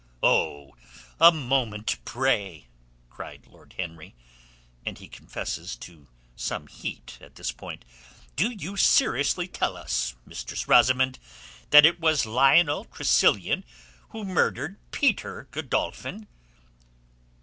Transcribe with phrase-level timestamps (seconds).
[0.23, 0.75] "Oh,
[1.19, 2.65] a moment, pray!"
[3.11, 4.15] cried Lord Henry,
[4.83, 7.85] and he confesses to some heat at this point.
[8.35, 11.19] "Do you seriously tell us, Mistress Rosamund,
[11.69, 13.63] that it was Lionel Tressilian
[14.09, 16.27] who murdered Peter Godolphin?"